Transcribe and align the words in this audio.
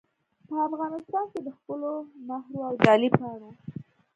په 0.47 0.55
افغانستان 0.67 1.25
کې 1.31 1.39
دخپلو 1.49 1.91
مهرو 2.27 2.59
او 2.67 2.73
جعلي 2.83 3.09
پاڼو 3.17 3.49